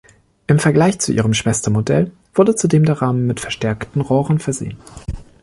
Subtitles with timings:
[0.47, 4.77] Im Vergleich zu ihrem Schwestermodell wurde zudem der Rahmen mit verstärkten Rohren versehen.